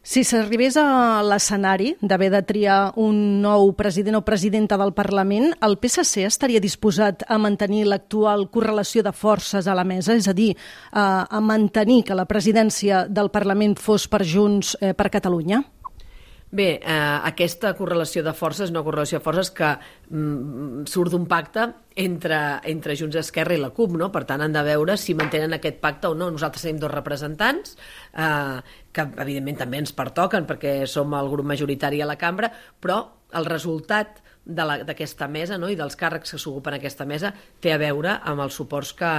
Si 0.02 0.25
s'arribés 0.26 0.75
a 0.75 1.23
l'escenari 1.23 1.92
d'haver 2.02 2.32
de 2.32 2.40
triar 2.42 2.78
un 2.99 3.38
nou 3.38 3.68
president 3.78 4.16
o 4.18 4.25
presidenta 4.26 4.75
del 4.80 4.90
Parlament, 4.97 5.52
el 5.62 5.76
PSC 5.78 6.25
estaria 6.26 6.59
disposat 6.59 7.23
a 7.30 7.38
mantenir 7.38 7.85
l'actual 7.87 8.49
correlació 8.50 9.04
de 9.06 9.12
forces 9.14 9.68
a 9.71 9.76
la 9.78 9.87
mesa, 9.87 10.16
és 10.18 10.26
a 10.26 10.35
dir, 10.35 10.56
a, 10.90 11.23
a 11.30 11.40
mantenir 11.40 12.00
que 12.09 12.18
la 12.18 12.26
presidència 12.26 13.04
del 13.06 13.30
Parlament 13.30 13.78
fos 13.78 14.09
per 14.11 14.25
Junts 14.26 14.75
eh, 14.80 14.90
per 14.90 15.06
Catalunya? 15.06 15.62
Bé, 16.52 16.82
eh, 16.85 16.94
aquesta 17.25 17.71
correlació 17.73 18.21
de 18.26 18.35
forces 18.37 18.68
una 18.68 18.82
correlació 18.85 19.16
de 19.18 19.25
forces 19.25 19.49
que 19.56 19.71
mm, 19.73 20.82
surt 20.85 21.14
d'un 21.14 21.25
pacte 21.25 21.62
entre, 21.97 22.40
entre 22.68 22.97
Junts 23.00 23.16
Esquerra 23.16 23.56
i 23.56 23.61
la 23.62 23.71
CUP, 23.73 23.94
no? 23.97 24.11
Per 24.12 24.21
tant, 24.28 24.44
han 24.44 24.52
de 24.52 24.61
veure 24.66 24.99
si 25.00 25.16
mantenen 25.16 25.56
aquest 25.56 25.78
pacte 25.80 26.11
o 26.12 26.18
no. 26.18 26.28
Nosaltres 26.35 26.66
tenim 26.66 26.82
dos 26.82 26.92
representants, 26.92 27.78
eh, 28.12 28.61
que 28.92 29.06
evidentment 29.25 29.62
també 29.62 29.80
ens 29.80 29.97
pertoquen 29.97 30.44
perquè 30.50 30.82
som 30.85 31.16
el 31.16 31.32
grup 31.32 31.49
majoritari 31.54 32.04
a 32.04 32.11
la 32.11 32.18
cambra, 32.21 32.52
però 32.85 33.00
el 33.32 33.49
resultat 33.49 34.21
d'aquesta 34.44 35.30
mesa 35.32 35.56
no? 35.56 35.71
i 35.73 35.78
dels 35.78 35.97
càrrecs 35.97 36.35
que 36.35 36.42
s'ocupen 36.42 36.76
aquesta 36.76 37.06
mesa 37.09 37.32
té 37.62 37.73
a 37.73 37.80
veure 37.80 38.18
amb 38.28 38.42
els 38.44 38.59
suports 38.59 38.92
que, 38.99 39.12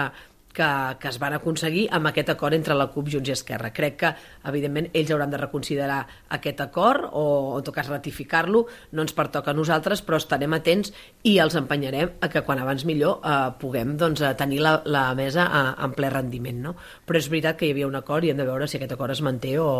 que, 0.53 0.69
que 0.99 1.09
es 1.09 1.19
van 1.21 1.35
aconseguir 1.37 1.87
amb 1.91 2.09
aquest 2.09 2.29
acord 2.33 2.55
entre 2.55 2.77
la 2.77 2.87
CUP, 2.93 3.09
Junts 3.13 3.31
i 3.31 3.35
Esquerra. 3.35 3.73
Crec 3.75 3.97
que, 3.99 4.11
evidentment, 4.49 4.89
ells 4.93 5.11
hauran 5.11 5.33
de 5.33 5.39
reconsiderar 5.41 5.99
aquest 6.37 6.61
acord 6.65 7.09
o, 7.11 7.25
en 7.57 7.65
tot 7.65 7.75
cas, 7.75 7.89
ratificar-lo. 7.91 8.65
No 8.93 9.05
ens 9.05 9.15
pertoca 9.17 9.51
a 9.51 9.57
nosaltres, 9.57 10.03
però 10.05 10.21
estarem 10.21 10.55
atents 10.55 10.93
i 11.27 11.37
els 11.43 11.57
empenyarem 11.59 12.17
a 12.21 12.29
que 12.31 12.45
quan 12.45 12.61
abans 12.61 12.85
millor 12.89 13.19
eh, 13.23 13.37
puguem 13.59 13.97
doncs, 13.99 14.23
tenir 14.39 14.61
la, 14.63 14.77
la 14.85 15.09
mesa 15.17 15.49
a, 15.49 15.63
en 15.83 15.97
ple 15.97 16.11
rendiment. 16.13 16.61
No? 16.69 16.77
Però 17.07 17.19
és 17.19 17.31
veritat 17.31 17.57
que 17.59 17.67
hi 17.67 17.73
havia 17.75 17.89
un 17.89 17.99
acord 17.99 18.23
i 18.23 18.33
hem 18.33 18.39
de 18.39 18.47
veure 18.47 18.69
si 18.69 18.79
aquest 18.79 18.95
acord 18.95 19.17
es 19.17 19.25
manté 19.25 19.57
o, 19.59 19.73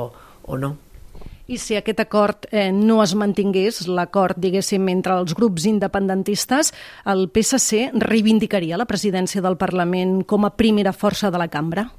o 0.43 0.59
no. 0.59 0.75
I 1.53 1.57
si 1.61 1.75
aquest 1.77 1.99
acord 2.01 2.47
eh, 2.49 2.71
no 2.73 2.95
es 3.03 3.11
mantingués, 3.13 3.83
l'acord, 3.85 4.39
diguéssim, 4.41 4.87
entre 4.89 5.19
els 5.21 5.35
grups 5.37 5.67
independentistes, 5.69 6.71
el 7.13 7.27
PSC 7.29 7.91
reivindicaria 8.01 8.79
la 8.81 8.89
presidència 8.89 9.43
del 9.45 9.59
Parlament 9.61 10.23
com 10.25 10.47
a 10.47 10.55
primera 10.57 10.95
força 10.97 11.29
de 11.29 11.37
la 11.37 11.51
cambra? 11.53 11.91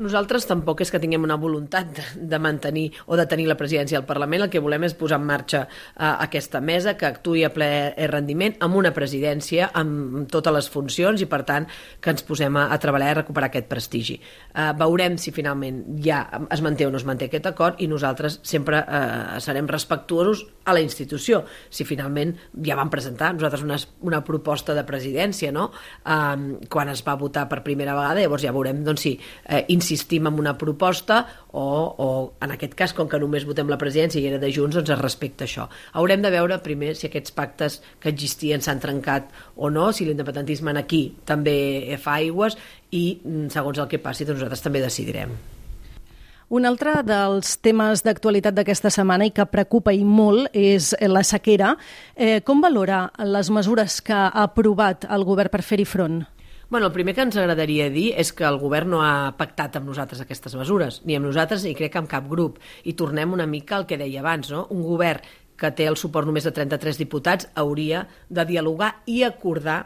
Nosaltres 0.00 0.46
tampoc 0.48 0.80
és 0.80 0.88
que 0.88 0.96
tinguem 1.02 1.20
una 1.26 1.36
voluntat 1.36 1.98
de, 2.16 2.38
mantenir 2.40 2.86
o 3.12 3.16
de 3.18 3.26
tenir 3.28 3.44
la 3.50 3.58
presidència 3.60 3.98
del 3.98 4.06
Parlament. 4.08 4.46
El 4.46 4.52
que 4.52 4.62
volem 4.64 4.86
és 4.86 4.94
posar 4.96 5.18
en 5.20 5.26
marxa 5.28 5.66
uh, 5.66 6.14
aquesta 6.24 6.62
mesa 6.64 6.94
que 6.96 7.04
actuï 7.04 7.42
a 7.44 7.50
ple 7.52 7.68
rendiment 8.08 8.56
amb 8.64 8.78
una 8.80 8.94
presidència, 8.96 9.68
amb 9.76 10.30
totes 10.32 10.56
les 10.56 10.68
funcions 10.72 11.20
i, 11.20 11.28
per 11.28 11.42
tant, 11.48 11.66
que 12.00 12.14
ens 12.14 12.24
posem 12.24 12.56
a, 12.56 12.70
a 12.72 12.78
treballar 12.80 13.10
i 13.10 13.12
a 13.12 13.18
recuperar 13.20 13.50
aquest 13.50 13.68
prestigi. 13.68 14.16
Uh, 14.54 14.70
veurem 14.80 15.18
si 15.20 15.34
finalment 15.36 15.82
ja 16.00 16.22
es 16.48 16.64
manté 16.64 16.88
o 16.88 16.94
no 16.94 16.96
es 16.96 17.04
manté 17.04 17.28
aquest 17.28 17.50
acord 17.52 17.84
i 17.84 17.90
nosaltres 17.92 18.40
sempre 18.48 18.80
uh, 18.80 19.36
serem 19.44 19.68
respectuosos 19.68 20.46
a 20.64 20.72
la 20.72 20.80
institució. 20.80 21.42
Si 21.68 21.84
finalment 21.84 22.32
ja 22.64 22.78
van 22.80 22.88
presentar 22.88 23.34
nosaltres 23.36 23.66
una, 23.68 23.76
una 24.08 24.22
proposta 24.24 24.72
de 24.72 24.86
presidència, 24.88 25.52
no? 25.52 25.68
Uh, 26.00 26.64
quan 26.72 26.88
es 26.96 27.04
va 27.04 27.18
votar 27.20 27.44
per 27.52 27.60
primera 27.60 27.98
vegada, 27.98 28.24
llavors 28.24 28.48
ja 28.48 28.56
veurem 28.56 28.80
doncs, 28.86 29.02
si 29.02 29.16
eh, 29.18 29.64
insistim 29.82 30.30
en 30.30 30.38
una 30.40 30.54
proposta 30.58 31.20
o, 31.50 31.62
o 31.62 32.08
en 32.40 32.54
aquest 32.54 32.76
cas, 32.78 32.94
com 32.96 33.10
que 33.10 33.20
només 33.20 33.46
votem 33.48 33.70
la 33.70 33.80
presidència 33.80 34.22
i 34.22 34.28
era 34.30 34.40
de 34.42 34.52
Junts, 34.54 34.78
doncs 34.78 34.94
es 34.94 35.02
respecta 35.02 35.44
això. 35.48 35.68
Haurem 35.98 36.22
de 36.24 36.32
veure 36.32 36.60
primer 36.64 36.94
si 36.96 37.08
aquests 37.10 37.34
pactes 37.36 37.80
que 38.00 38.12
existien 38.12 38.62
s'han 38.62 38.80
trencat 38.82 39.32
o 39.56 39.70
no, 39.70 39.90
si 39.92 40.06
l'independentisme 40.08 40.72
aquí 40.78 41.08
també 41.28 41.98
fa 42.00 42.20
aigües 42.22 42.56
i 42.92 43.18
mm, 43.18 43.50
segons 43.52 43.82
el 43.82 43.90
que 43.90 44.00
passi 44.00 44.28
doncs 44.28 44.40
nosaltres 44.40 44.64
també 44.64 44.84
decidirem. 44.84 45.34
Un 46.52 46.68
altre 46.68 46.98
dels 47.08 47.54
temes 47.64 48.02
d'actualitat 48.04 48.52
d'aquesta 48.52 48.90
setmana 48.92 49.24
i 49.24 49.30
que 49.32 49.46
preocupa 49.48 49.94
i 49.96 50.02
molt 50.04 50.52
és 50.52 50.90
la 51.08 51.22
sequera. 51.24 51.70
Eh, 52.12 52.42
com 52.44 52.60
valora 52.60 53.06
les 53.24 53.48
mesures 53.48 54.02
que 54.04 54.12
ha 54.12 54.28
aprovat 54.44 55.06
el 55.08 55.24
govern 55.24 55.48
per 55.48 55.62
fer-hi 55.64 55.88
front? 55.88 56.20
Bueno, 56.72 56.86
el 56.86 56.92
primer 56.94 57.12
que 57.14 57.20
ens 57.20 57.36
agradaria 57.36 57.90
dir 57.92 58.14
és 58.16 58.30
que 58.32 58.46
el 58.48 58.54
govern 58.56 58.94
no 58.94 59.02
ha 59.04 59.34
pactat 59.36 59.74
amb 59.76 59.90
nosaltres 59.90 60.22
aquestes 60.22 60.54
mesures, 60.56 61.02
ni 61.04 61.18
amb 61.18 61.26
nosaltres 61.28 61.66
ni 61.68 61.74
crec 61.76 61.92
que 61.92 62.00
amb 62.00 62.08
cap 62.08 62.30
grup. 62.30 62.56
I 62.88 62.94
tornem 62.96 63.34
una 63.36 63.44
mica 63.44 63.76
al 63.76 63.84
que 63.84 63.98
deia 64.00 64.22
abans, 64.22 64.48
no? 64.48 64.62
Un 64.72 64.80
govern 64.86 65.20
que 65.60 65.68
té 65.76 65.84
el 65.90 66.00
suport 66.00 66.24
només 66.24 66.48
de 66.48 66.54
33 66.56 66.96
diputats 67.02 67.50
hauria 67.60 68.06
de 68.32 68.46
dialogar 68.48 68.94
i 69.04 69.20
acordar 69.28 69.82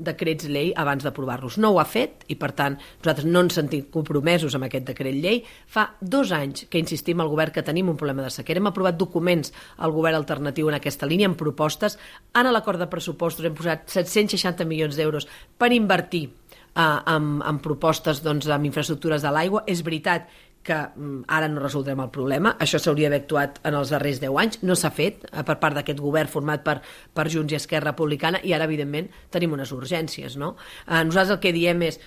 decrets 0.00 0.48
llei 0.48 0.72
abans 0.76 1.04
d'aprovar-los. 1.04 1.58
No 1.62 1.72
ho 1.74 1.80
ha 1.80 1.86
fet 1.88 2.24
i, 2.32 2.36
per 2.40 2.50
tant, 2.56 2.78
nosaltres 3.00 3.28
no 3.28 3.44
ens 3.44 3.58
sentim 3.60 3.86
compromesos 3.92 4.56
amb 4.56 4.66
aquest 4.66 4.88
decret 4.88 5.16
llei. 5.16 5.42
Fa 5.70 5.90
dos 6.00 6.32
anys 6.36 6.66
que 6.70 6.80
insistim 6.82 7.20
al 7.20 7.30
govern 7.32 7.54
que 7.54 7.64
tenim 7.66 7.92
un 7.92 7.98
problema 8.00 8.24
de 8.26 8.32
sequera. 8.34 8.60
Hem 8.60 8.70
aprovat 8.72 8.98
documents 9.00 9.54
al 9.78 9.94
govern 9.94 10.18
alternatiu 10.18 10.70
en 10.70 10.78
aquesta 10.80 11.08
línia, 11.08 11.30
amb 11.30 11.38
propostes. 11.40 11.98
En 12.34 12.50
l'acord 12.50 12.80
de 12.80 12.90
pressupostos 12.90 13.46
hem 13.46 13.56
posat 13.56 13.88
760 13.88 14.66
milions 14.68 14.96
d'euros 14.98 15.28
per 15.58 15.72
invertir 15.76 16.26
eh, 16.28 16.82
en, 16.82 17.32
en 17.46 17.58
propostes 17.62 18.22
doncs, 18.24 18.48
amb 18.50 18.68
infraestructures 18.68 19.22
de 19.22 19.34
l'aigua. 19.34 19.64
És 19.70 19.84
veritat 19.86 20.28
que 20.62 20.76
mm, 20.76 21.24
ara 21.28 21.48
no 21.48 21.62
resoldrem 21.62 22.02
el 22.04 22.10
problema. 22.12 22.54
Això 22.60 22.80
s'hauria 22.80 23.08
d'haver 23.08 23.22
actuat 23.24 23.60
en 23.66 23.76
els 23.78 23.92
darrers 23.94 24.20
10 24.22 24.40
anys. 24.42 24.58
No 24.66 24.76
s'ha 24.76 24.92
fet 24.94 25.24
eh, 25.30 25.44
per 25.46 25.56
part 25.62 25.78
d'aquest 25.78 26.02
govern 26.02 26.30
format 26.30 26.64
per, 26.66 26.78
per 27.14 27.28
Junts 27.32 27.54
i 27.54 27.60
Esquerra 27.60 27.92
Republicana 27.92 28.42
i 28.44 28.54
ara, 28.56 28.68
evidentment, 28.68 29.08
tenim 29.32 29.56
unes 29.56 29.72
urgències. 29.76 30.36
No? 30.40 30.54
Eh, 30.86 31.02
nosaltres 31.04 31.38
el 31.38 31.40
que 31.44 31.54
diem 31.56 31.86
és 31.88 32.00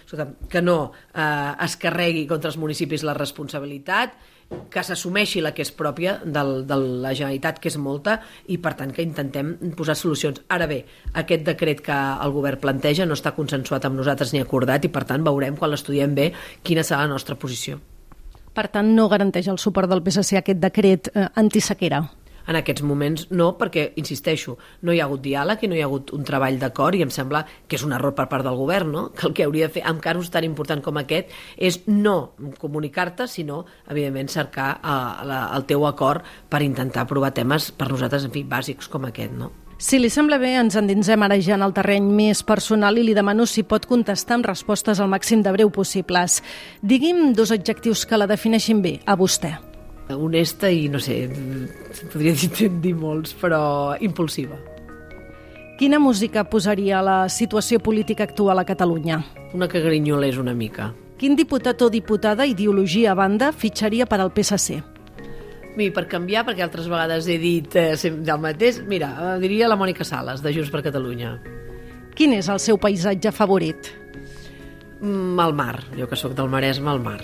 que 0.49 0.61
no 0.61 0.77
eh, 0.91 1.65
es 1.65 1.77
carregui 1.81 2.27
contra 2.29 2.51
els 2.53 2.59
municipis 2.61 3.05
la 3.07 3.17
responsabilitat, 3.17 4.15
que 4.69 4.83
s'assumeixi 4.85 5.41
la 5.41 5.53
que 5.55 5.63
és 5.65 5.71
pròpia 5.73 6.17
del, 6.23 6.51
de 6.69 6.77
la 6.77 7.13
Generalitat, 7.15 7.57
que 7.61 7.71
és 7.71 7.77
molta, 7.81 8.19
i 8.53 8.59
per 8.61 8.75
tant 8.79 8.91
que 8.93 9.05
intentem 9.05 9.55
posar 9.77 9.95
solucions. 9.97 10.43
Ara 10.53 10.67
bé, 10.69 10.83
aquest 11.23 11.47
decret 11.47 11.81
que 11.85 11.95
el 11.95 12.35
govern 12.35 12.61
planteja 12.61 13.07
no 13.09 13.17
està 13.17 13.33
consensuat 13.37 13.87
amb 13.89 13.97
nosaltres 13.97 14.35
ni 14.35 14.43
acordat 14.43 14.85
i 14.85 14.93
per 14.93 15.07
tant 15.09 15.25
veurem 15.25 15.57
quan 15.57 15.73
l'estudiem 15.73 16.13
bé 16.13 16.29
quina 16.61 16.85
serà 16.85 17.07
la 17.07 17.15
nostra 17.15 17.39
posició. 17.39 17.81
Per 18.53 18.67
tant, 18.69 18.91
no 18.95 19.07
garanteix 19.09 19.47
el 19.49 19.57
suport 19.61 19.89
del 19.89 20.03
PSC 20.05 20.37
aquest 20.37 20.59
decret 20.61 21.09
eh, 21.13 21.29
antisequera? 21.41 22.03
En 22.43 22.57
aquests 22.59 22.83
moments 22.83 23.29
no, 23.31 23.53
perquè, 23.59 23.85
insisteixo, 23.99 24.57
no 24.83 24.91
hi 24.93 24.99
ha 24.99 25.07
hagut 25.07 25.23
diàleg 25.23 25.63
i 25.63 25.69
no 25.71 25.77
hi 25.77 25.81
ha 25.81 25.87
hagut 25.87 26.11
un 26.15 26.25
treball 26.27 26.59
d'acord 26.59 26.99
i 26.99 27.05
em 27.05 27.11
sembla 27.13 27.45
que 27.71 27.79
és 27.79 27.85
un 27.87 27.95
error 27.95 28.13
per 28.17 28.27
part 28.31 28.43
del 28.43 28.59
govern, 28.59 28.91
no? 28.91 29.03
que 29.15 29.29
el 29.29 29.35
que 29.37 29.47
hauria 29.47 29.69
de 29.69 29.77
fer 29.79 29.85
en 29.89 30.03
casos 30.03 30.29
tan 30.33 30.43
important 30.43 30.83
com 30.83 30.99
aquest 30.99 31.31
és 31.55 31.79
no 31.87 32.33
comunicar-te, 32.59 33.29
sinó, 33.31 33.63
evidentment, 33.87 34.31
cercar 34.35 34.69
eh, 34.83 35.41
el 35.55 35.67
teu 35.71 35.87
acord 35.87 36.27
per 36.51 36.65
intentar 36.67 37.07
aprovar 37.07 37.31
temes 37.33 37.71
per 37.71 37.89
nosaltres, 37.93 38.27
en 38.27 38.35
fi, 38.35 38.43
bàsics 38.43 38.91
com 38.91 39.07
aquest. 39.07 39.39
No? 39.39 39.53
Si 39.83 39.97
li 39.99 40.07
sembla 40.07 40.37
bé, 40.39 40.53
ens 40.55 40.77
endinsem 40.79 41.25
ara 41.25 41.35
ja 41.43 41.57
en 41.57 41.63
el 41.65 41.73
terreny 41.75 42.05
més 42.15 42.39
personal 42.47 42.95
i 42.95 43.01
li 43.03 43.11
demano 43.17 43.43
si 43.43 43.65
pot 43.67 43.83
contestar 43.83 44.37
amb 44.37 44.45
respostes 44.47 45.01
al 45.03 45.09
màxim 45.11 45.41
de 45.43 45.51
breu 45.51 45.73
possibles. 45.75 46.37
Digui'm 46.79 47.33
dos 47.35 47.51
adjectius 47.51 48.05
que 48.07 48.15
la 48.15 48.29
defineixin 48.31 48.79
bé, 48.79 48.93
a 49.03 49.17
vostè. 49.19 49.51
Honesta 50.15 50.71
i, 50.71 50.87
no 50.87 51.03
sé, 51.03 51.25
podria 52.13 52.31
dir, 52.31 52.69
dir 52.85 52.95
molts, 52.95 53.35
però 53.35 53.59
impulsiva. 53.99 54.55
Quina 55.75 55.99
música 55.99 56.45
posaria 56.47 57.01
a 57.01 57.03
la 57.03 57.19
situació 57.27 57.83
política 57.83 58.23
actual 58.23 58.63
a 58.63 58.67
Catalunya? 58.69 59.19
Una 59.51 59.67
que 59.67 59.83
grinyolés 59.83 60.39
una 60.39 60.55
mica. 60.55 60.93
Quin 61.19 61.35
diputat 61.35 61.83
o 61.83 61.91
diputada, 61.91 62.47
ideologia 62.47 63.11
a 63.11 63.19
banda, 63.19 63.51
fitxaria 63.51 64.07
per 64.07 64.23
al 64.23 64.31
PSC? 64.31 64.92
Mi, 65.77 65.89
per 65.89 66.05
canviar, 66.09 66.43
perquè 66.45 66.61
altres 66.65 66.87
vegades 66.89 67.27
he 67.27 67.39
dit 67.41 67.75
eh, 67.79 67.95
del 67.97 68.41
mateix, 68.41 68.83
mira, 68.85 69.09
eh, 69.17 69.37
diria 69.41 69.69
la 69.71 69.77
Mònica 69.79 70.05
Sales, 70.05 70.43
de 70.45 70.53
Junts 70.53 70.69
per 70.73 70.83
Catalunya. 70.85 71.33
Quin 72.13 72.35
és 72.37 72.49
el 72.53 72.61
seu 72.61 72.77
paisatge 72.77 73.31
favorit? 73.33 73.89
Mm, 75.01 75.39
el 75.41 75.55
mar, 75.57 75.79
jo 75.97 76.07
que 76.07 76.19
sóc 76.19 76.35
del 76.37 76.51
Maresme, 76.53 76.93
el 76.93 77.01
mar. 77.01 77.21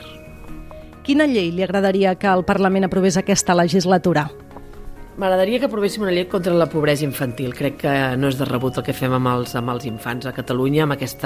Quina 1.06 1.30
llei 1.30 1.52
li 1.54 1.64
agradaria 1.66 2.16
que 2.22 2.30
el 2.30 2.44
Parlament 2.46 2.90
aprovés 2.90 3.18
aquesta 3.18 3.56
legislatura? 3.58 4.28
M'agradaria 5.20 5.60
que 5.60 5.68
aprovéssim 5.68 6.06
una 6.06 6.14
llei 6.16 6.30
contra 6.32 6.54
la 6.56 6.70
pobresa 6.72 7.04
infantil. 7.04 7.52
Crec 7.52 7.82
que 7.82 7.94
no 8.16 8.30
és 8.32 8.38
de 8.40 8.46
rebut 8.48 8.78
el 8.80 8.86
que 8.88 8.94
fem 8.96 9.12
amb 9.18 9.28
els, 9.28 9.52
amb 9.60 9.74
els 9.74 9.84
infants 9.90 10.30
a 10.30 10.32
Catalunya, 10.32 10.86
amb 10.86 10.96
aquest 10.96 11.26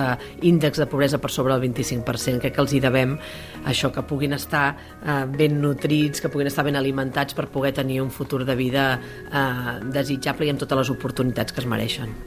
índex 0.49 0.81
de 0.81 0.87
pobresa 0.89 1.19
per 1.21 1.29
sobre 1.29 1.53
del 1.53 1.67
25%. 1.67 2.41
Crec 2.41 2.55
que 2.55 2.63
els 2.63 2.73
hi 2.73 2.81
devem 2.81 3.13
això, 3.69 3.91
que 3.93 4.01
puguin 4.09 4.33
estar 4.33 4.63
eh, 4.73 5.19
ben 5.29 5.59
nutrits, 5.61 6.23
que 6.23 6.33
puguin 6.33 6.49
estar 6.49 6.65
ben 6.65 6.79
alimentats 6.79 7.37
per 7.37 7.45
poder 7.53 7.75
tenir 7.77 8.01
un 8.01 8.09
futur 8.09 8.41
de 8.49 8.57
vida 8.57 8.87
eh, 8.97 9.77
desitjable 9.93 10.49
i 10.49 10.55
amb 10.55 10.65
totes 10.65 10.81
les 10.81 10.93
oportunitats 10.95 11.53
que 11.53 11.61
es 11.61 11.69
mereixen. 11.69 12.17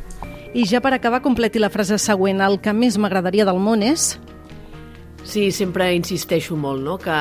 I 0.54 0.68
ja 0.70 0.78
per 0.78 0.94
acabar, 0.94 1.18
completi 1.24 1.58
la 1.58 1.72
frase 1.74 1.98
següent. 1.98 2.46
El 2.46 2.60
que 2.62 2.78
més 2.78 2.94
m'agradaria 2.94 3.48
del 3.48 3.58
món 3.58 3.82
és... 3.82 4.12
Sí, 5.26 5.50
sempre 5.50 5.88
insisteixo 5.96 6.54
molt 6.54 6.84
no? 6.86 6.94
que, 7.02 7.14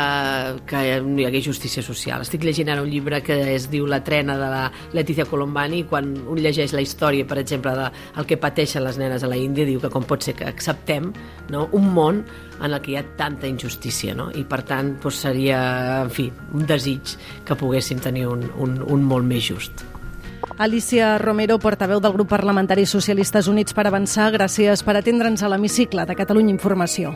que 0.70 0.82
no 1.02 1.18
hi 1.18 1.26
hagués 1.26 1.48
justícia 1.48 1.82
social. 1.84 2.22
Estic 2.22 2.44
llegint 2.46 2.70
ara 2.70 2.84
un 2.86 2.90
llibre 2.92 3.18
que 3.26 3.34
es 3.56 3.66
diu 3.72 3.88
La 3.90 4.04
trena 4.06 4.36
de 4.38 4.50
la 4.52 4.68
Letícia 4.94 5.26
Colombani 5.26 5.82
i 5.82 5.88
quan 5.90 6.12
un 6.14 6.38
llegeix 6.38 6.76
la 6.78 6.84
història, 6.86 7.26
per 7.26 7.40
exemple, 7.42 7.74
de 7.74 7.88
el 8.22 8.28
que 8.30 8.38
pateixen 8.38 8.86
les 8.86 9.00
nenes 9.02 9.26
a 9.26 9.32
la 9.32 9.40
Índia, 9.42 9.66
diu 9.66 9.82
que 9.82 9.90
com 9.90 10.06
pot 10.06 10.22
ser 10.22 10.36
que 10.38 10.46
acceptem 10.46 11.10
no? 11.50 11.66
un 11.74 11.90
món 11.96 12.22
en 12.62 12.70
el 12.70 12.78
que 12.86 12.94
hi 12.94 13.00
ha 13.02 13.04
tanta 13.18 13.50
injustícia 13.50 14.14
no? 14.14 14.30
i 14.38 14.46
per 14.46 14.62
tant 14.70 14.94
doncs 15.02 15.24
seria 15.26 15.60
en 16.04 16.14
fi, 16.14 16.30
un 16.54 16.70
desig 16.70 17.18
que 17.44 17.58
poguéssim 17.58 18.00
tenir 18.06 18.28
un, 18.30 18.46
un, 18.62 18.78
un 18.86 19.10
món 19.10 19.26
més 19.26 19.50
just. 19.50 19.82
Alicia 20.62 21.18
Romero, 21.18 21.58
portaveu 21.60 22.00
del 22.00 22.14
grup 22.14 22.30
parlamentari 22.30 22.86
Socialistes 22.86 23.50
Units 23.50 23.74
per 23.74 23.88
Avançar, 23.90 24.30
gràcies 24.36 24.86
per 24.86 24.96
atendre'ns 25.02 25.42
a 25.42 25.50
l'hemicicle 25.50 26.06
de 26.06 26.16
Catalunya 26.16 26.54
Informació. 26.54 27.16